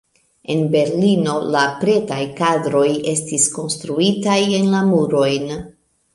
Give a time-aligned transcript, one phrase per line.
[0.51, 5.55] En Berlino la pretaj kadroj estis konstruitaj en la murojn.